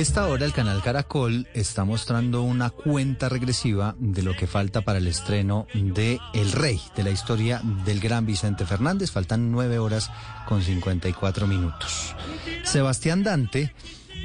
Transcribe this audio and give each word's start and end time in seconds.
esta 0.00 0.28
hora 0.28 0.46
el 0.46 0.52
canal 0.52 0.80
Caracol 0.80 1.48
está 1.54 1.84
mostrando 1.84 2.42
una 2.42 2.70
cuenta 2.70 3.28
regresiva 3.28 3.96
de 3.98 4.22
lo 4.22 4.32
que 4.32 4.46
falta 4.46 4.82
para 4.82 4.98
el 4.98 5.08
estreno 5.08 5.66
de 5.74 6.20
El 6.34 6.52
Rey, 6.52 6.80
de 6.94 7.02
la 7.02 7.10
historia 7.10 7.60
del 7.84 7.98
gran 7.98 8.24
Vicente 8.24 8.64
Fernández. 8.64 9.10
Faltan 9.10 9.50
nueve 9.50 9.80
horas 9.80 10.12
con 10.46 10.62
54 10.62 11.48
minutos. 11.48 12.14
Sebastián 12.62 13.24
Dante 13.24 13.74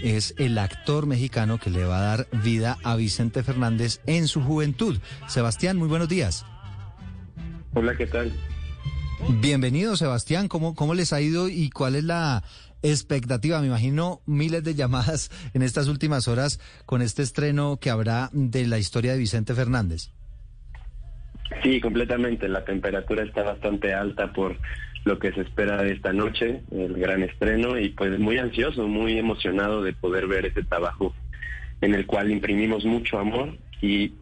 es 0.04 0.36
el 0.38 0.60
actor 0.60 1.08
mexicano 1.08 1.60
que 1.60 1.72
le 1.72 1.86
va 1.86 1.98
a 1.98 2.18
dar 2.18 2.28
vida 2.44 2.78
a 2.84 2.96
Vicente 2.96 3.42
Fernández 3.42 4.00
en 4.06 4.28
su 4.28 4.44
juventud. 4.44 5.00
Sebastián, 5.28 5.78
muy 5.78 5.88
buenos 5.88 6.08
días. 6.08 6.46
Hola, 7.74 7.96
¿qué 7.98 8.06
tal? 8.06 8.32
Bienvenido, 9.42 9.98
Sebastián. 9.98 10.50
¿Cómo, 10.50 10.76
¿Cómo 10.76 10.94
les 10.94 11.14
ha 11.14 11.22
ido 11.22 11.48
y 11.48 11.72
cuál 11.72 11.96
es 11.96 12.04
la 12.04 12.44
expectativa? 12.84 13.60
Me 13.62 13.68
imagino 13.68 14.22
miles 14.26 14.64
de 14.64 14.76
llamadas 14.76 15.32
en 15.54 15.64
estas 15.64 15.88
últimas 15.88 16.28
horas 16.28 16.60
con 16.86 17.02
este 17.02 17.24
estreno 17.24 17.78
que 17.82 17.90
habrá 17.90 18.30
de 18.34 18.68
la 18.68 18.78
historia 18.78 19.14
de 19.14 19.20
Vicente 19.20 19.56
Fernández. 19.56 20.12
Sí, 21.64 21.82
completamente. 21.82 22.48
La 22.48 22.66
temperatura 22.66 23.24
está 23.24 23.44
bastante 23.44 23.94
alta 23.94 24.32
por 24.34 24.58
lo 25.06 25.20
que 25.20 25.34
se 25.34 25.42
espera 25.42 25.82
de 25.82 25.94
esta 25.94 26.14
noche, 26.14 26.62
el 26.72 26.94
gran 26.94 27.24
estreno, 27.24 27.78
y 27.78 27.90
pues 27.90 28.18
muy 28.20 28.38
ansioso, 28.38 28.88
muy 28.88 29.18
emocionado 29.18 29.82
de 29.82 29.94
poder 29.94 30.28
ver 30.28 30.46
ese 30.46 30.64
trabajo 30.64 31.14
en 31.82 31.94
el 31.94 32.06
cual 32.06 32.32
imprimimos 32.32 32.86
mucho 32.86 33.20
amor 33.20 33.58
y 33.82 34.14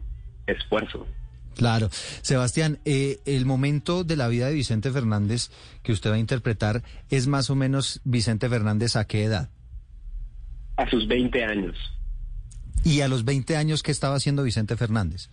esfuerzo. 0.46 1.06
Claro. 1.56 1.88
Sebastián, 2.22 2.78
eh, 2.84 3.18
el 3.26 3.46
momento 3.46 4.04
de 4.04 4.16
la 4.16 4.28
vida 4.28 4.48
de 4.48 4.54
Vicente 4.54 4.90
Fernández 4.90 5.50
que 5.82 5.92
usted 5.92 6.10
va 6.10 6.14
a 6.14 6.18
interpretar 6.18 6.82
es 7.10 7.26
más 7.26 7.50
o 7.50 7.54
menos 7.54 8.00
Vicente 8.04 8.48
Fernández 8.48 8.96
a 8.96 9.06
qué 9.06 9.24
edad? 9.24 9.50
A 10.76 10.88
sus 10.88 11.06
20 11.06 11.44
años. 11.44 11.76
¿Y 12.84 13.00
a 13.00 13.08
los 13.08 13.24
20 13.24 13.56
años 13.56 13.82
qué 13.82 13.92
estaba 13.92 14.16
haciendo 14.16 14.42
Vicente 14.42 14.76
Fernández? 14.76 15.30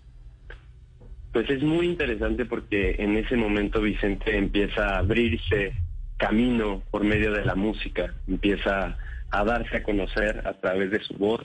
Pues 1.31 1.49
es 1.49 1.61
muy 1.61 1.87
interesante 1.87 2.45
porque 2.45 2.95
en 2.99 3.15
ese 3.17 3.35
momento 3.35 3.81
Vicente 3.81 4.37
empieza 4.37 4.95
a 4.95 4.99
abrirse 4.99 5.73
camino 6.17 6.83
por 6.91 7.03
medio 7.03 7.31
de 7.31 7.45
la 7.45 7.55
música, 7.55 8.13
empieza 8.27 8.97
a 9.31 9.43
darse 9.43 9.77
a 9.77 9.83
conocer 9.83 10.45
a 10.45 10.53
través 10.53 10.91
de 10.91 10.99
su 11.01 11.13
voz 11.15 11.41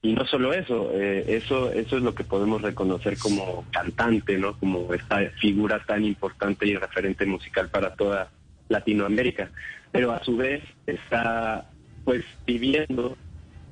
y 0.00 0.12
no 0.12 0.24
solo 0.26 0.52
eso, 0.52 0.92
eh, 0.94 1.24
eso, 1.26 1.72
eso 1.72 1.96
es 1.96 2.02
lo 2.02 2.14
que 2.14 2.22
podemos 2.22 2.62
reconocer 2.62 3.18
como 3.18 3.64
cantante, 3.72 4.38
¿no? 4.38 4.56
Como 4.56 4.94
esta 4.94 5.18
figura 5.40 5.82
tan 5.84 6.04
importante 6.04 6.66
y 6.66 6.76
referente 6.76 7.26
musical 7.26 7.68
para 7.68 7.94
toda 7.94 8.30
Latinoamérica. 8.68 9.50
Pero 9.90 10.12
a 10.12 10.22
su 10.22 10.36
vez 10.36 10.62
está, 10.86 11.68
pues, 12.04 12.24
viviendo 12.46 13.16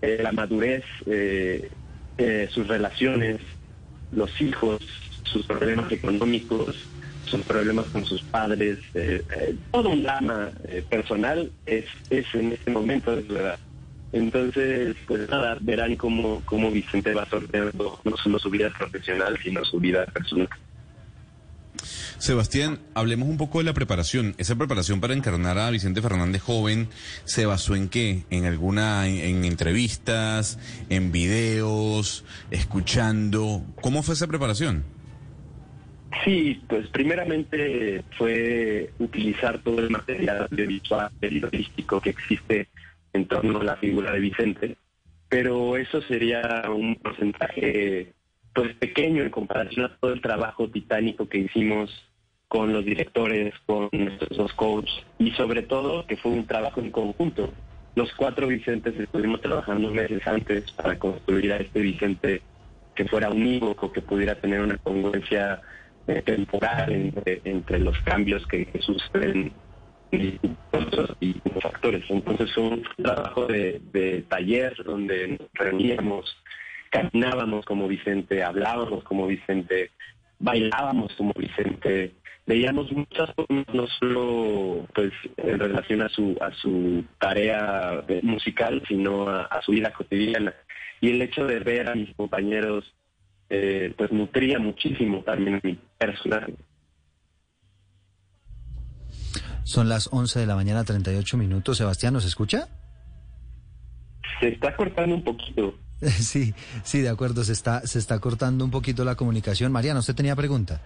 eh, 0.02 0.18
la 0.20 0.32
madurez, 0.32 0.84
eh, 1.06 1.70
sus 2.50 2.66
relaciones, 2.66 3.40
los 4.10 4.40
hijos, 4.40 4.80
sus 5.22 5.46
problemas 5.46 5.92
económicos, 5.92 6.88
sus 7.26 7.42
problemas 7.42 7.86
con 7.86 8.04
sus 8.04 8.22
padres, 8.22 8.78
todo 9.70 9.90
un 9.90 10.02
drama 10.02 10.50
personal 10.88 11.50
es, 11.66 11.84
es 12.08 12.24
en 12.34 12.52
este 12.52 12.70
momento 12.70 13.14
de 13.14 13.26
su 13.26 13.36
edad. 13.36 13.58
Entonces, 14.16 14.96
pues 15.06 15.28
nada, 15.28 15.58
verán 15.60 15.94
cómo, 15.96 16.40
cómo 16.46 16.70
Vicente 16.70 17.12
va 17.12 17.26
sorteando 17.26 18.00
no 18.02 18.16
solo 18.16 18.38
su 18.38 18.48
vida 18.48 18.72
profesional, 18.76 19.38
sino 19.42 19.62
su 19.62 19.78
vida 19.78 20.06
personal. 20.06 20.48
Sebastián, 22.16 22.78
hablemos 22.94 23.28
un 23.28 23.36
poco 23.36 23.58
de 23.58 23.64
la 23.64 23.74
preparación. 23.74 24.34
Esa 24.38 24.56
preparación 24.56 25.02
para 25.02 25.12
encarnar 25.12 25.58
a 25.58 25.68
Vicente 25.68 26.00
Fernández 26.00 26.40
joven 26.40 26.88
se 27.24 27.44
basó 27.44 27.76
en 27.76 27.90
qué? 27.90 28.24
En 28.30 28.46
alguna, 28.46 29.06
en, 29.06 29.44
entrevistas, 29.44 30.58
en 30.88 31.12
videos, 31.12 32.24
escuchando. 32.50 33.62
¿Cómo 33.82 34.02
fue 34.02 34.14
esa 34.14 34.26
preparación? 34.26 34.84
Sí, 36.24 36.62
pues 36.66 36.86
primeramente 36.86 38.02
fue 38.16 38.90
utilizar 38.98 39.62
todo 39.62 39.78
el 39.80 39.90
material 39.90 40.48
visual 40.50 41.10
periodístico 41.20 42.00
que 42.00 42.10
existe 42.10 42.68
en 43.16 43.26
torno 43.26 43.60
a 43.60 43.64
la 43.64 43.76
figura 43.76 44.12
de 44.12 44.20
Vicente, 44.20 44.76
pero 45.28 45.76
eso 45.76 46.00
sería 46.02 46.64
un 46.68 46.96
porcentaje 46.96 48.12
pues 48.54 48.74
pequeño 48.74 49.22
en 49.22 49.30
comparación 49.30 49.86
a 49.86 49.96
todo 49.96 50.12
el 50.12 50.22
trabajo 50.22 50.68
titánico 50.70 51.28
que 51.28 51.38
hicimos 51.38 51.90
con 52.48 52.72
los 52.72 52.84
directores, 52.84 53.54
con 53.66 53.88
nuestros 53.92 54.36
dos 54.36 54.52
coaches 54.54 55.04
y 55.18 55.32
sobre 55.32 55.62
todo 55.62 56.06
que 56.06 56.16
fue 56.16 56.32
un 56.32 56.46
trabajo 56.46 56.80
en 56.80 56.90
conjunto. 56.90 57.52
Los 57.94 58.12
cuatro 58.14 58.46
Vicentes 58.46 58.98
estuvimos 58.98 59.40
trabajando 59.40 59.90
meses 59.90 60.26
antes 60.26 60.70
para 60.72 60.98
construir 60.98 61.52
a 61.52 61.56
este 61.56 61.80
Vicente 61.80 62.42
que 62.94 63.06
fuera 63.06 63.30
unívoco, 63.30 63.92
que 63.92 64.00
pudiera 64.00 64.36
tener 64.36 64.60
una 64.60 64.78
congruencia 64.78 65.60
eh, 66.06 66.22
temporal 66.22 67.12
entre, 67.44 67.78
los 67.80 67.98
cambios 68.02 68.46
que, 68.46 68.66
que 68.66 68.80
suceden 68.80 69.52
y 70.12 71.34
factores. 71.60 72.04
Entonces 72.08 72.52
fue 72.54 72.64
un 72.64 72.82
trabajo 72.96 73.46
de, 73.46 74.24
taller 74.28 74.74
donde 74.84 75.38
reuníamos, 75.54 76.36
caminábamos 76.90 77.64
como 77.64 77.88
Vicente, 77.88 78.42
hablábamos 78.42 79.04
como 79.04 79.26
Vicente, 79.26 79.90
bailábamos 80.38 81.12
como 81.14 81.32
Vicente, 81.36 82.12
veíamos 82.46 82.90
muchas 82.92 83.32
cosas, 83.34 83.66
no 83.72 83.86
solo 83.98 84.86
pues 84.94 85.12
en 85.36 85.58
relación 85.58 86.02
a 86.02 86.08
su 86.08 86.36
a 86.40 86.52
su 86.52 87.04
tarea 87.18 88.04
musical, 88.22 88.82
sino 88.86 89.28
a, 89.28 89.60
su 89.62 89.72
vida 89.72 89.92
cotidiana. 89.92 90.54
Y 91.00 91.10
el 91.10 91.22
hecho 91.22 91.46
de 91.46 91.60
ver 91.60 91.90
a 91.90 91.94
mis 91.94 92.14
compañeros 92.14 92.94
eh, 93.48 93.92
pues 93.96 94.10
nutría 94.12 94.58
muchísimo 94.58 95.22
también 95.22 95.60
mi 95.62 95.78
personaje. 95.98 96.54
Son 99.66 99.88
las 99.88 100.08
11 100.12 100.38
de 100.38 100.46
la 100.46 100.54
mañana, 100.54 100.84
38 100.84 101.36
minutos. 101.36 101.78
Sebastián, 101.78 102.14
¿nos 102.14 102.24
escucha? 102.24 102.68
Se 104.38 104.48
está 104.48 104.74
cortando 104.76 105.16
un 105.16 105.24
poquito. 105.24 105.74
Sí, 106.00 106.54
sí, 106.84 107.00
de 107.00 107.08
acuerdo, 107.08 107.42
se 107.42 107.52
está, 107.52 107.84
se 107.86 107.98
está 107.98 108.20
cortando 108.20 108.64
un 108.64 108.70
poquito 108.70 109.02
la 109.04 109.16
comunicación. 109.16 109.72
Mariana, 109.72 110.00
¿usted 110.00 110.14
tenía 110.14 110.36
pregunta? 110.36 110.82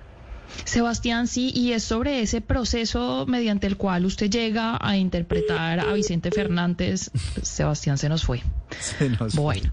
Sebastián, 0.65 1.27
sí, 1.27 1.53
y 1.55 1.72
es 1.72 1.83
sobre 1.83 2.21
ese 2.21 2.41
proceso 2.41 3.27
mediante 3.27 3.66
el 3.66 3.77
cual 3.77 4.05
usted 4.05 4.31
llega 4.31 4.78
a 4.81 4.97
interpretar 4.97 5.81
a 5.81 5.93
Vicente 5.93 6.31
Fernández. 6.31 7.11
Sebastián 7.43 7.99
se 7.99 8.09
nos 8.09 8.25
fue. 8.25 8.43
Se 8.78 9.09
nos 9.09 9.34
bueno, 9.34 9.72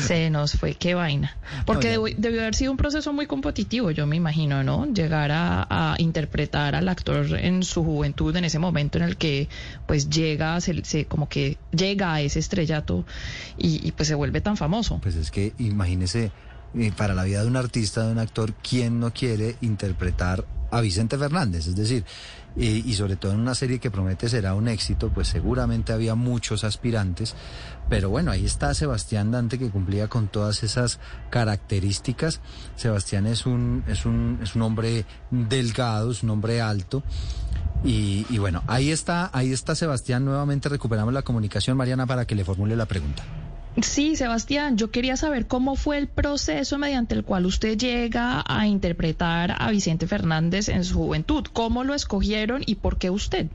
se 0.00 0.30
nos 0.30 0.52
fue, 0.52 0.74
qué 0.74 0.94
vaina. 0.94 1.36
Porque 1.64 1.98
debió, 2.16 2.40
haber 2.40 2.54
sido 2.54 2.72
un 2.72 2.76
proceso 2.76 3.12
muy 3.12 3.26
competitivo, 3.26 3.90
yo 3.90 4.06
me 4.06 4.16
imagino, 4.16 4.64
¿no? 4.64 4.86
Llegar 4.92 5.30
a, 5.32 5.94
interpretar 5.98 6.74
al 6.74 6.88
actor 6.88 7.38
en 7.38 7.62
su 7.62 7.84
juventud, 7.84 8.34
en 8.36 8.44
ese 8.44 8.58
momento 8.58 8.98
en 8.98 9.04
el 9.04 9.16
que 9.16 9.48
pues 9.86 10.08
llega, 10.08 10.60
se, 10.60 11.04
como 11.06 11.28
que 11.28 11.58
llega 11.70 12.14
a 12.14 12.20
ese 12.20 12.38
estrellato 12.38 13.04
y, 13.56 13.86
y 13.86 13.92
pues 13.92 14.08
se 14.08 14.14
vuelve 14.14 14.40
tan 14.40 14.56
famoso. 14.56 14.98
Pues 15.02 15.14
es 15.14 15.30
que 15.30 15.52
imagínese 15.58 16.32
para 16.96 17.14
la 17.14 17.24
vida 17.24 17.42
de 17.42 17.48
un 17.48 17.56
artista, 17.56 18.06
de 18.06 18.12
un 18.12 18.18
actor, 18.18 18.54
¿quién 18.54 19.00
no 19.00 19.12
quiere 19.12 19.56
interpretar 19.60 20.46
a 20.70 20.80
Vicente 20.80 21.18
Fernández? 21.18 21.66
Es 21.66 21.76
decir, 21.76 22.04
y, 22.54 22.92
sobre 22.94 23.16
todo 23.16 23.32
en 23.32 23.40
una 23.40 23.54
serie 23.54 23.78
que 23.78 23.90
promete 23.90 24.28
será 24.28 24.54
un 24.54 24.68
éxito, 24.68 25.10
pues 25.10 25.28
seguramente 25.28 25.92
había 25.92 26.14
muchos 26.14 26.64
aspirantes, 26.64 27.34
pero 27.88 28.10
bueno, 28.10 28.30
ahí 28.30 28.44
está 28.44 28.74
Sebastián 28.74 29.30
Dante 29.30 29.58
que 29.58 29.70
cumplía 29.70 30.08
con 30.08 30.28
todas 30.28 30.62
esas 30.62 31.00
características. 31.30 32.40
Sebastián 32.76 33.26
es 33.26 33.46
un, 33.46 33.84
es 33.86 34.04
un, 34.04 34.38
es 34.42 34.54
un 34.54 34.62
hombre 34.62 35.06
delgado, 35.30 36.10
es 36.10 36.22
un 36.22 36.30
hombre 36.30 36.60
alto. 36.60 37.02
Y, 37.84 38.26
y 38.28 38.38
bueno, 38.38 38.62
ahí 38.66 38.90
está, 38.90 39.30
ahí 39.32 39.52
está 39.52 39.74
Sebastián, 39.74 40.24
nuevamente 40.24 40.68
recuperamos 40.68 41.14
la 41.14 41.22
comunicación, 41.22 41.76
Mariana, 41.76 42.06
para 42.06 42.26
que 42.26 42.34
le 42.34 42.44
formule 42.44 42.76
la 42.76 42.86
pregunta. 42.86 43.24
Sí, 43.80 44.16
Sebastián, 44.16 44.76
yo 44.76 44.90
quería 44.90 45.16
saber 45.16 45.46
cómo 45.46 45.76
fue 45.76 45.96
el 45.96 46.06
proceso 46.06 46.76
mediante 46.76 47.14
el 47.14 47.24
cual 47.24 47.46
usted 47.46 47.78
llega 47.78 48.44
a 48.46 48.66
interpretar 48.66 49.54
a 49.58 49.70
Vicente 49.70 50.06
Fernández 50.06 50.68
en 50.68 50.84
su 50.84 50.98
juventud. 50.98 51.46
¿Cómo 51.54 51.82
lo 51.82 51.94
escogieron 51.94 52.62
y 52.66 52.74
por 52.74 52.98
qué 52.98 53.08
usted? 53.08 53.46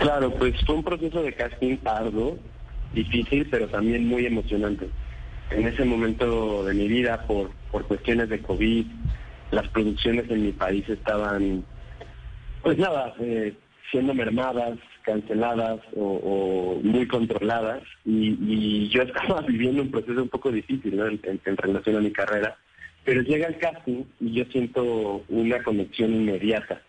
Claro, 0.00 0.34
pues 0.34 0.54
fue 0.66 0.74
un 0.74 0.82
proceso 0.82 1.22
de 1.22 1.32
casting 1.32 1.76
tardo, 1.76 2.36
difícil, 2.92 3.46
pero 3.48 3.68
también 3.68 4.08
muy 4.08 4.26
emocionante. 4.26 4.88
En 5.50 5.68
ese 5.68 5.84
momento 5.84 6.64
de 6.64 6.74
mi 6.74 6.88
vida, 6.88 7.24
por, 7.28 7.52
por 7.70 7.86
cuestiones 7.86 8.28
de 8.30 8.42
COVID, 8.42 8.86
las 9.52 9.68
producciones 9.68 10.28
en 10.28 10.42
mi 10.42 10.52
país 10.52 10.88
estaban, 10.88 11.64
pues 12.64 12.78
nada, 12.78 13.14
eh, 13.20 13.54
siendo 13.92 14.12
mermadas, 14.12 14.76
canceladas 15.04 15.80
o, 15.96 16.80
muy 16.82 17.06
controladas 17.06 17.82
y, 18.04 18.88
yo 18.88 19.02
estaba 19.02 19.40
viviendo 19.48 19.82
un 19.82 19.90
proceso 19.90 20.22
un 20.22 20.28
poco 20.28 20.50
difícil 20.50 20.98
en, 20.98 21.56
relación 21.56 21.96
a 21.96 22.00
mi 22.00 22.10
carrera, 22.10 22.56
pero 23.04 23.22
llega 23.22 23.46
el 23.46 23.58
casting 23.58 24.04
y 24.20 24.32
yo 24.32 24.44
siento 24.46 25.24
una 25.28 25.62
conexión 25.62 26.12
inmediata 26.12 26.80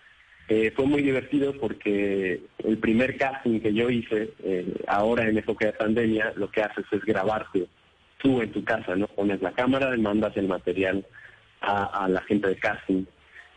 Eh, 0.47 0.71
fue 0.75 0.85
muy 0.85 1.01
divertido 1.01 1.53
porque 1.59 2.39
el 2.63 2.77
primer 2.77 3.17
casting 3.17 3.59
que 3.61 3.73
yo 3.73 3.89
hice, 3.89 4.29
eh, 4.43 4.75
ahora 4.87 5.27
en 5.27 5.39
época 5.39 5.65
de 5.65 5.73
pandemia, 5.73 6.33
lo 6.35 6.51
que 6.51 6.61
haces 6.61 6.85
es 6.91 7.03
grabarte 7.03 7.67
tú 8.19 8.41
en 8.41 8.51
tu 8.51 8.63
casa, 8.63 8.95
¿no? 8.95 9.07
Pones 9.07 9.41
la 9.41 9.53
cámara 9.53 9.95
y 9.95 9.99
mandas 9.99 10.37
el 10.37 10.47
material 10.47 11.03
a, 11.61 12.07
la 12.07 12.21
gente 12.21 12.47
de 12.49 12.57
casting. 12.57 13.05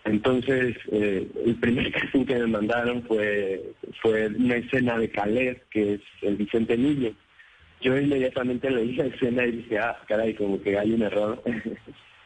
Entonces, 0.05 0.77
eh, 0.91 1.27
el 1.45 1.55
primer 1.57 1.93
casting 1.93 2.25
que 2.25 2.37
me 2.37 2.47
mandaron 2.47 3.03
fue, 3.05 3.63
fue 4.01 4.29
una 4.29 4.57
escena 4.57 4.99
de 4.99 5.11
Caleb, 5.11 5.63
que 5.71 5.95
es 5.95 6.01
el 6.23 6.37
Vicente 6.37 6.77
Niño. 6.77 7.13
Yo 7.81 7.97
inmediatamente 7.97 8.71
leí 8.71 8.95
la 8.95 9.07
escena 9.07 9.47
y 9.47 9.53
dije, 9.53 9.79
ah, 9.79 9.97
caray, 10.09 10.35
como 10.35 10.61
que 10.61 10.79
hay 10.79 10.93
un 10.93 11.03
error. 11.03 11.43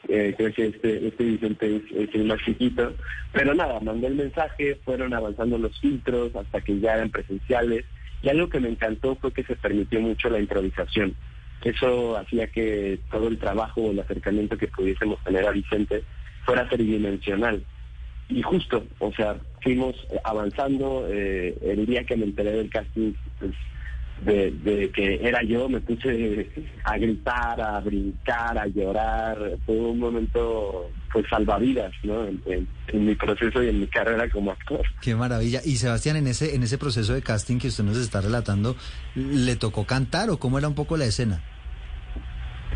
Eh, 0.09 0.35
creo 0.37 0.53
que 0.53 0.67
este, 0.67 1.07
este 1.07 1.25
Vicente 1.25 1.81
es, 1.97 2.13
el 2.13 2.25
más 2.25 2.41
chiquito. 2.45 2.93
Pero 3.33 3.55
nada, 3.55 3.79
mandé 3.79 4.09
el 4.09 4.17
mensaje, 4.17 4.75
fueron 4.85 5.15
avanzando 5.15 5.59
los 5.59 5.79
filtros 5.81 6.35
hasta 6.35 6.61
que 6.61 6.81
ya 6.81 6.95
eran 6.95 7.11
presenciales. 7.11 7.85
Y 8.21 8.29
algo 8.29 8.49
que 8.49 8.59
me 8.59 8.69
encantó 8.69 9.15
fue 9.15 9.33
que 9.33 9.45
se 9.45 9.55
permitió 9.55 10.01
mucho 10.01 10.29
la 10.29 10.41
improvisación. 10.41 11.15
Eso 11.63 12.17
hacía 12.17 12.49
que 12.49 12.99
todo 13.13 13.29
el 13.29 13.39
trabajo 13.39 13.81
o 13.81 13.91
el 13.93 14.01
acercamiento 14.01 14.59
que 14.59 14.67
pudiésemos 14.67 15.23
tener 15.23 15.47
a 15.47 15.53
Vicente 15.53 16.03
fuera 16.45 16.69
tridimensional. 16.69 17.65
Y 18.29 18.43
justo, 18.43 18.85
o 18.99 19.13
sea, 19.13 19.37
fuimos 19.63 19.95
avanzando. 20.25 21.07
Eh, 21.09 21.57
el 21.63 21.87
día 21.87 22.05
que 22.05 22.17
me 22.17 22.25
enteré 22.25 22.53
del 22.53 22.71
casting, 22.71 23.13
pues, 23.39 23.53
de, 24.25 24.91
que 24.95 25.19
era 25.21 25.43
yo, 25.43 25.69
me 25.69 25.81
puse 25.81 26.49
a 26.85 26.97
gritar, 26.97 27.61
a 27.61 27.81
brincar, 27.81 28.57
a 28.57 28.67
llorar. 28.67 29.39
Fue 29.67 29.75
un 29.75 29.99
momento, 29.99 30.91
pues, 31.13 31.27
salvavidas, 31.29 31.93
¿no? 32.05 32.27
En, 32.27 32.69
mi 32.93 33.15
proceso 33.15 33.63
y 33.63 33.69
en 33.69 33.81
mi 33.81 33.87
carrera 33.87 34.29
como 34.31 34.53
actor. 34.53 34.83
Qué 35.01 35.15
maravilla. 35.15 35.61
Y 35.65 35.77
Sebastián, 35.77 36.17
en 36.17 36.27
ese, 36.27 36.55
en 36.55 36.63
ese 36.63 36.79
proceso 36.79 37.15
de 37.15 37.23
casting 37.23 37.59
que 37.59 37.69
usted 37.69 37.85
nos 37.85 37.97
está 37.97 38.21
relatando, 38.21 38.77
¿le 39.15 39.57
tocó 39.57 39.87
cantar 39.87 40.31
o 40.31 40.39
cómo 40.39 40.59
era 40.59 40.69
un 40.69 40.75
poco 40.75 40.97
la 40.97 41.07
escena? 41.07 41.43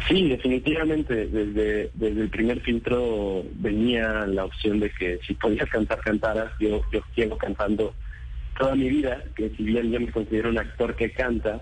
Sí, 0.09 0.29
definitivamente. 0.29 1.27
Desde, 1.27 1.91
desde 1.95 2.21
el 2.23 2.31
primer 2.31 2.61
filtro 2.61 3.45
venía 3.55 4.27
la 4.27 4.45
opción 4.45 4.81
de 4.81 4.91
que 4.91 5.19
si 5.27 5.35
podías 5.35 5.69
cantar, 5.69 6.01
cantaras. 6.01 6.53
Yo, 6.61 6.83
yo 6.93 7.01
llevo 7.15 7.37
cantando 7.37 7.95
toda 8.59 8.75
mi 8.75 8.89
vida, 8.89 9.23
que 9.35 9.51
si 9.51 9.65
bien 9.65 9.91
yo 9.91 10.01
me 10.01 10.13
considero 10.13 10.49
un 10.51 10.59
actor 10.59 10.95
que 10.95 11.11
canta, 11.11 11.61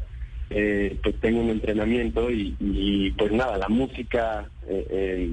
eh, 0.50 0.98
pues 1.02 1.18
tengo 1.20 1.40
un 1.40 1.50
entrenamiento 1.50 2.30
y, 2.30 3.12
pues 3.16 3.32
nada, 3.32 3.56
la 3.58 3.68
música 3.68 4.48
eh, 4.68 5.28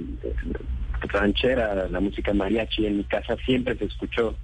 ranchera, 1.02 1.88
la 1.90 2.00
música 2.00 2.34
mariachi 2.34 2.86
en 2.86 2.98
mi 2.98 3.04
casa 3.04 3.36
siempre 3.46 3.76
se 3.78 3.86
escuchó. 3.86 4.38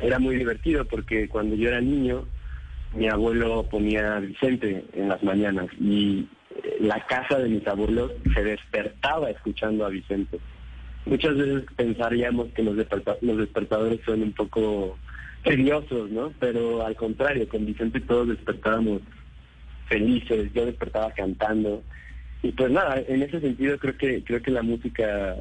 Era 0.00 0.18
muy 0.18 0.36
divertido 0.36 0.84
porque 0.84 1.28
cuando 1.28 1.56
yo 1.56 1.68
era 1.68 1.80
niño, 1.80 2.26
mi 2.94 3.08
abuelo 3.08 3.64
ponía 3.64 4.18
Vicente 4.20 4.84
en 4.94 5.08
las 5.08 5.22
mañanas 5.22 5.66
y 5.80 6.26
la 6.80 7.04
casa 7.06 7.38
de 7.38 7.48
mis 7.48 7.66
abuelos 7.66 8.12
se 8.34 8.42
despertaba 8.42 9.30
escuchando 9.30 9.84
a 9.84 9.88
Vicente. 9.88 10.38
Muchas 11.06 11.36
veces 11.36 11.64
pensaríamos 11.76 12.48
que 12.48 12.62
los, 12.62 12.76
los 12.76 13.38
despertadores 13.38 14.00
son 14.04 14.22
un 14.22 14.32
poco 14.32 14.98
seriosos, 15.44 16.10
¿no? 16.10 16.32
Pero 16.38 16.84
al 16.84 16.96
contrario, 16.96 17.48
con 17.48 17.66
Vicente 17.66 18.00
todos 18.00 18.28
despertábamos 18.28 19.02
felices, 19.88 20.52
yo 20.54 20.66
despertaba 20.66 21.10
cantando. 21.12 21.82
Y 22.42 22.52
pues 22.52 22.70
nada, 22.70 23.02
en 23.06 23.22
ese 23.22 23.40
sentido 23.40 23.78
creo 23.78 23.96
que 23.96 24.22
creo 24.22 24.42
que 24.42 24.50
la 24.50 24.62
música 24.62 25.34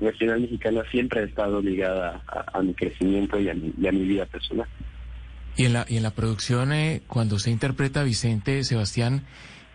nacional 0.00 0.40
mexicana 0.40 0.82
siempre 0.90 1.20
ha 1.20 1.24
estado 1.24 1.60
ligada 1.60 2.22
a, 2.26 2.62
mi 2.62 2.74
crecimiento 2.74 3.38
y 3.40 3.48
a 3.48 3.54
mi, 3.54 4.04
vida 4.04 4.26
personal. 4.26 4.66
Y 5.56 5.66
en 5.66 5.72
la, 5.72 5.86
y 5.88 5.96
en 5.96 6.02
la 6.02 6.10
producción, 6.10 6.72
eh, 6.72 7.02
cuando 7.06 7.38
se 7.38 7.50
interpreta 7.50 8.00
a 8.00 8.04
Vicente, 8.04 8.64
Sebastián, 8.64 9.24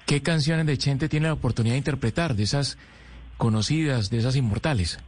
¿qué 0.09 0.23
canciones 0.23 0.65
de 0.65 0.75
Chente 0.75 1.07
tiene 1.07 1.27
la 1.27 1.33
oportunidad 1.33 1.75
de 1.75 1.77
interpretar, 1.77 2.33
de 2.33 2.41
esas 2.41 2.79
conocidas, 3.37 4.09
de 4.09 4.17
esas 4.17 4.35
inmortales? 4.35 4.99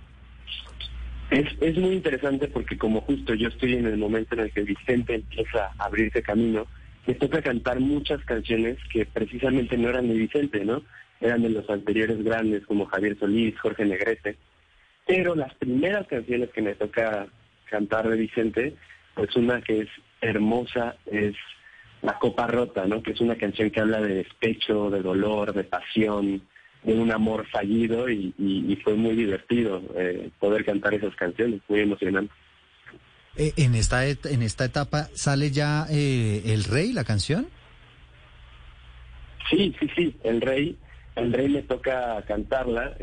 Es, 1.32 1.48
es 1.60 1.76
muy 1.76 1.96
interesante 1.96 2.48
porque 2.48 2.78
como 2.78 3.02
justo 3.02 3.34
yo 3.34 3.48
estoy 3.48 3.78
en 3.78 3.88
el 3.88 3.98
momento 3.98 4.36
en 4.36 4.42
el 4.42 4.52
que 4.52 4.62
Vicente 4.62 5.16
empieza 5.16 5.72
a 5.80 5.86
abrirse 5.86 6.22
camino, 6.22 6.68
me 7.08 7.16
toca 7.16 7.42
cantar 7.42 7.80
muchas 7.80 8.24
canciones 8.26 8.78
que 8.94 9.08
precisamente 9.08 9.76
no 9.76 9.90
eran 9.90 10.08
de 10.08 10.14
Vicente, 10.14 10.64
¿no? 10.64 10.84
Eran 11.20 11.42
de 11.42 11.50
los 11.50 11.68
anteriores 11.68 12.24
grandes 12.24 12.64
como 12.68 12.86
Javier 12.86 13.18
Solís, 13.18 13.60
Jorge 13.60 13.86
Negrete. 13.86 14.38
Pero 15.08 15.34
las 15.34 15.56
primeras 15.56 16.06
canciones 16.06 16.52
que 16.52 16.62
me 16.62 16.76
toca 16.76 17.26
cantar 17.72 18.08
de 18.08 18.18
Vicente, 18.18 18.76
pues 19.16 19.36
una 19.36 19.62
que 19.62 19.80
es 19.80 19.90
hermosa 20.22 20.96
es 21.08 21.34
La 22.02 22.18
Copa 22.18 22.48
Rota, 22.48 22.86
¿no? 22.86 23.04
Que 23.04 23.12
es 23.12 23.22
una 23.22 23.36
canción 23.36 23.70
que 23.70 23.80
habla 23.80 24.02
de 24.02 24.16
despecho, 24.16 24.90
de 24.90 25.02
dolor, 25.02 25.54
de 25.54 25.64
pasión, 25.64 26.42
de 26.84 26.94
un 26.94 27.12
amor 27.12 27.46
fallido 27.48 28.10
y, 28.10 28.80
fue 28.84 28.96
muy 28.96 29.16
divertido 29.16 29.84
eh, 29.96 30.32
poder 30.40 30.66
cantar 30.66 30.94
esas 30.94 31.16
canciones, 31.16 31.62
muy 31.68 31.82
emocionante. 31.82 32.34
Eh, 33.38 33.54
en 33.58 33.76
esta 33.76 34.06
en 34.06 34.42
esta 34.42 34.66
etapa 34.66 35.08
sale 35.14 35.52
ya 35.52 35.86
eh, 35.90 36.42
el 36.46 36.64
rey 36.64 36.92
la 36.92 37.04
canción. 37.04 37.48
Sí, 39.50 39.76
sí, 39.80 39.90
sí, 39.96 40.16
el 40.24 40.42
rey, 40.42 40.78
el 41.16 41.32
rey 41.32 41.48
le 41.50 41.62
toca 41.62 42.24
cantarla. 42.28 42.96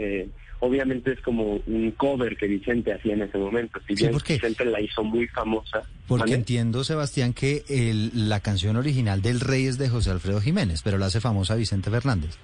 Obviamente 0.61 1.13
es 1.13 1.21
como 1.21 1.61
un 1.67 1.91
cover 1.93 2.37
que 2.37 2.47
Vicente 2.47 2.93
hacía 2.93 3.15
en 3.15 3.23
ese 3.23 3.39
momento. 3.39 3.81
Si 3.87 3.95
bien 3.95 4.13
Vicente 4.17 4.65
la 4.65 4.81
hizo 4.81 5.03
muy 5.03 5.27
famosa. 5.29 5.83
Porque 6.07 6.35
entiendo, 6.35 6.85
Sebastián, 6.85 7.33
que 7.33 7.65
el, 7.69 8.29
la 8.29 8.41
canción 8.41 8.77
original 8.77 9.23
del 9.23 9.41
rey 9.41 9.67
es 9.67 9.79
de 9.79 9.89
José 9.89 10.11
Alfredo 10.11 10.41
Jiménez, 10.41 10.83
pero 10.83 10.99
la 10.99 11.07
hace 11.07 11.21
famosa 11.21 11.55
Vicente 11.55 11.91
Fernández. 11.91 12.39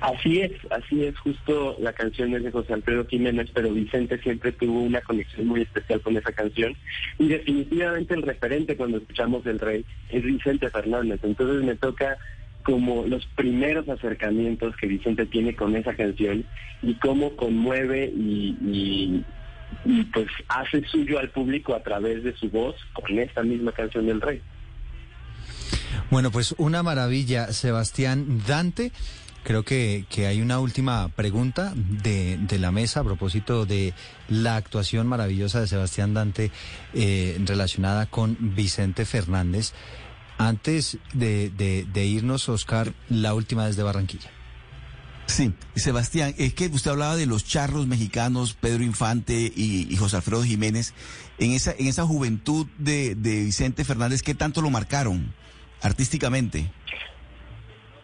Así 0.00 0.40
es, 0.40 0.52
así 0.70 1.04
es, 1.04 1.18
justo 1.18 1.76
la 1.78 1.92
canción 1.92 2.34
es 2.34 2.42
de 2.42 2.50
José 2.50 2.72
Alfredo 2.72 3.06
Jiménez, 3.06 3.50
pero 3.52 3.70
Vicente 3.70 4.18
siempre 4.18 4.50
tuvo 4.52 4.80
una 4.80 5.02
conexión 5.02 5.46
muy 5.46 5.60
especial 5.60 6.00
con 6.00 6.16
esa 6.16 6.32
canción 6.32 6.74
y 7.18 7.28
definitivamente 7.28 8.14
el 8.14 8.22
referente 8.22 8.78
cuando 8.78 8.96
escuchamos 8.96 9.44
El 9.44 9.58
Rey 9.58 9.84
es 10.08 10.24
Vicente 10.24 10.70
Fernández, 10.70 11.20
entonces 11.22 11.62
me 11.62 11.74
toca 11.76 12.16
como 12.62 13.06
los 13.06 13.26
primeros 13.36 13.88
acercamientos 13.88 14.76
que 14.76 14.86
Vicente 14.86 15.26
tiene 15.26 15.54
con 15.54 15.76
esa 15.76 15.94
canción 15.94 16.44
y 16.82 16.94
cómo 16.94 17.36
conmueve 17.36 18.06
y, 18.06 19.24
y 19.84 20.02
pues 20.12 20.26
hace 20.48 20.84
suyo 20.86 21.18
al 21.18 21.30
público 21.30 21.74
a 21.74 21.82
través 21.82 22.22
de 22.22 22.34
su 22.36 22.50
voz 22.50 22.76
con 22.92 23.18
esta 23.18 23.42
misma 23.42 23.72
canción 23.72 24.06
del 24.06 24.20
Rey. 24.20 24.40
Bueno, 26.10 26.30
pues 26.30 26.54
una 26.58 26.82
maravilla, 26.82 27.52
Sebastián 27.52 28.42
Dante. 28.46 28.92
Creo 29.42 29.62
que, 29.62 30.04
que 30.10 30.26
hay 30.26 30.42
una 30.42 30.60
última 30.60 31.08
pregunta 31.08 31.72
de, 31.74 32.36
de, 32.36 32.58
la 32.58 32.72
mesa 32.72 33.00
a 33.00 33.04
propósito 33.04 33.64
de 33.64 33.94
la 34.28 34.56
actuación 34.56 35.06
maravillosa 35.06 35.60
de 35.60 35.66
Sebastián 35.66 36.12
Dante 36.12 36.50
eh, 36.92 37.38
relacionada 37.46 38.04
con 38.04 38.36
Vicente 38.38 39.06
Fernández. 39.06 39.72
Antes 40.40 40.96
de, 41.12 41.50
de, 41.50 42.06
irnos, 42.06 42.48
Oscar, 42.48 42.94
la 43.10 43.34
última 43.34 43.66
desde 43.66 43.82
Barranquilla. 43.82 44.30
Sí, 45.26 45.52
Sebastián, 45.74 46.34
es 46.38 46.54
que 46.54 46.66
usted 46.68 46.90
hablaba 46.90 47.14
de 47.14 47.26
los 47.26 47.44
charros 47.44 47.86
mexicanos, 47.86 48.54
Pedro 48.54 48.82
Infante 48.82 49.52
y, 49.54 49.86
y 49.90 49.96
José 49.96 50.16
Alfredo 50.16 50.42
Jiménez. 50.42 50.94
En 51.38 51.52
esa, 51.52 51.72
en 51.78 51.86
esa 51.88 52.04
juventud 52.06 52.66
de, 52.78 53.14
de 53.14 53.44
Vicente 53.44 53.84
Fernández, 53.84 54.22
¿qué 54.22 54.34
tanto 54.34 54.62
lo 54.62 54.70
marcaron 54.70 55.32
artísticamente? 55.82 56.70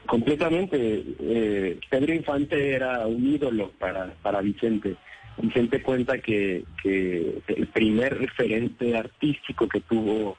Completamente. 0.05 1.05
Eh, 1.19 1.81
Pedro 1.89 2.15
Infante 2.15 2.75
era 2.75 3.07
un 3.07 3.27
ídolo 3.27 3.73
para, 3.79 4.13
para 4.23 4.43
Vicente. 4.43 4.97
Vicente 5.39 5.83
cuenta 5.83 6.19
que, 6.19 6.65
que 6.83 7.43
el 7.49 7.67
primer 7.69 8.19
referente 8.19 8.95
artístico 8.95 9.69
que 9.69 9.81
tuvo 9.81 10.37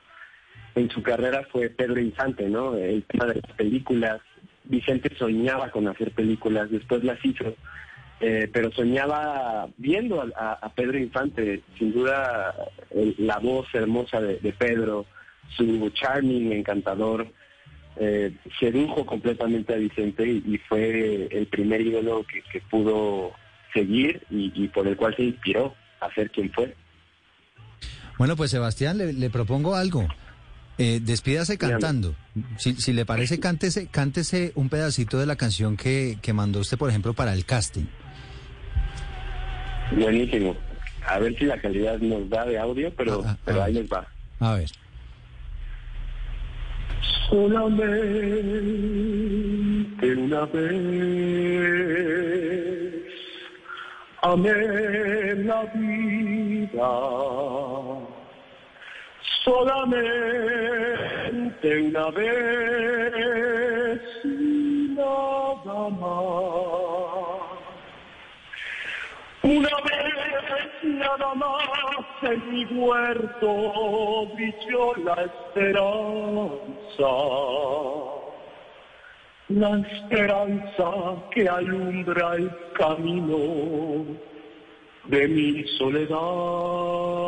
en 0.78 0.90
su 0.90 1.02
carrera 1.02 1.46
fue 1.52 1.70
Pedro 1.70 2.00
Infante, 2.00 2.50
¿no? 2.50 2.76
El 2.76 3.04
tema 3.04 3.26
de 3.26 3.42
las 3.42 3.52
películas. 3.54 4.22
Vicente 4.64 5.16
soñaba 5.18 5.72
con 5.72 5.88
hacer 5.88 6.12
películas, 6.12 6.70
después 6.70 7.04
las 7.04 7.24
hizo, 7.24 7.56
eh, 8.20 8.50
pero 8.52 8.72
soñaba 8.72 9.68
viendo 9.78 10.22
a, 10.36 10.72
Pedro 10.76 10.98
Infante, 10.98 11.62
sin 11.78 11.94
duda 11.94 12.54
la 13.18 13.40
voz 13.40 13.68
hermosa 13.74 14.20
de, 14.20 14.40
de 14.40 14.52
Pedro, 14.52 15.06
su 15.56 15.90
charming, 15.92 16.52
encantador, 16.52 17.28
eh, 18.00 18.32
sedujo 18.60 19.06
completamente 19.08 19.74
a 19.74 19.78
Vicente 19.78 20.24
y, 20.28 20.60
fue 20.70 21.28
el 21.32 21.48
primer 21.48 21.82
ídolo 21.82 22.24
que, 22.52 22.62
pudo 22.70 23.32
seguir 23.74 24.22
y, 24.30 24.68
por 24.68 24.88
el 24.88 24.96
cual 24.96 25.16
se 25.16 25.24
inspiró 25.24 25.74
a 26.00 26.14
ser 26.14 26.30
quien 26.30 26.52
fue. 26.52 26.76
Bueno, 28.20 28.36
pues 28.36 28.52
Sebastián, 28.52 28.98
le, 28.98 29.30
propongo 29.32 29.76
algo. 29.76 30.08
Eh, 30.78 31.00
despídase 31.02 31.58
cantando. 31.58 32.16
Si, 32.58 32.76
si, 32.76 32.94
le 32.94 33.06
parece, 33.06 33.40
cántese, 33.40 33.88
cántese 33.88 34.52
un 34.56 34.70
pedacito 34.70 35.18
de 35.18 35.26
la 35.26 35.36
canción 35.36 35.76
que, 35.76 36.18
que 36.22 36.34
mandó 36.34 36.60
usted, 36.60 36.78
por 36.78 36.90
ejemplo, 36.90 37.14
para 37.14 37.34
el 37.34 37.46
casting. 37.46 37.86
Buenísimo. 39.92 40.56
a 41.08 41.18
ver 41.20 41.38
si 41.38 41.46
la 41.46 41.60
calidad 41.60 41.98
nos 42.00 42.30
da 42.30 42.46
de 42.46 42.60
audio, 42.60 42.92
pero, 42.96 43.24
Ah, 43.26 43.32
ah, 43.32 43.38
pero 43.46 43.62
ah. 43.62 43.66
ahí 43.66 43.74
les 43.74 43.88
va. 43.90 44.06
A 44.40 44.54
ver. 44.54 44.70
Solamente 47.30 47.88
una 50.16 50.46
vez 50.46 50.94
amé 54.22 54.54
la 55.44 55.66
vida. 55.76 56.90
Solamente 59.48 59.98
una 61.80 62.10
vez 62.10 64.02
y 64.26 64.94
nada 64.94 65.90
más. 65.90 67.48
Una 69.44 69.76
vez 69.88 70.84
nada 70.84 71.34
más 71.36 72.06
en 72.24 72.52
mi 72.52 72.66
huerto 72.66 74.28
brilló 74.36 74.86
la 75.06 75.16
esperanza. 75.30 77.14
La 79.48 79.80
esperanza 79.80 80.92
que 81.32 81.48
alumbra 81.48 82.36
el 82.36 82.52
camino 82.74 84.06
de 85.06 85.28
mi 85.30 85.64
soledad. 85.78 87.27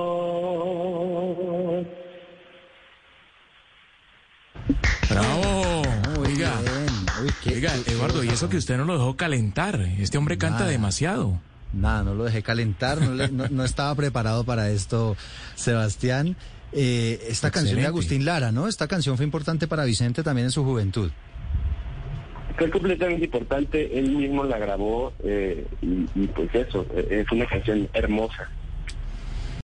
Oiga, 7.60 7.74
Eduardo, 7.88 8.24
y 8.24 8.30
eso 8.30 8.50
que 8.50 8.58
usted 8.58 8.78
no 8.78 8.86
lo 8.86 8.94
dejó 8.98 9.16
calentar. 9.18 9.80
Este 10.00 10.18
hombre 10.18 10.38
canta 10.38 10.60
Nada. 10.60 10.72
demasiado. 10.72 11.40
Nada, 11.74 12.04
no 12.04 12.16
lo 12.16 12.24
dejé 12.24 12.42
calentar, 12.42 13.00
no, 13.02 13.14
le- 13.14 13.30
no- 13.32 13.48
no 13.50 13.64
estaba 13.64 13.94
preparado 13.96 14.44
para 14.44 14.70
esto, 14.72 15.16
Sebastián. 15.56 16.36
Eh, 16.72 17.20
esta 17.28 17.52
canción 17.52 17.80
de. 17.80 17.86
Agustín 17.88 18.26
Lara, 18.26 18.52
¿no? 18.52 18.68
Esta 18.68 18.88
canción 18.88 19.18
fue 19.18 19.26
importante 19.26 19.68
para 19.68 19.84
Vicente 19.86 20.24
también 20.24 20.46
en 20.46 20.52
su 20.52 20.64
juventud. 20.64 21.12
Fue 22.58 22.70
completamente 22.70 23.26
importante, 23.26 23.98
él 23.98 24.12
mismo 24.12 24.44
la 24.44 24.58
grabó 24.58 25.14
eh, 25.24 25.66
y, 25.82 26.06
y 26.16 26.28
pues 26.28 26.54
eso, 26.54 26.86
eh, 26.94 27.24
es 27.26 27.32
una 27.32 27.46
canción 27.46 27.88
hermosa. 27.94 28.50